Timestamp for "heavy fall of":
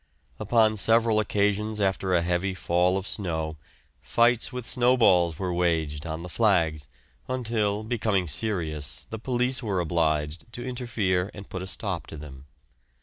2.23-3.05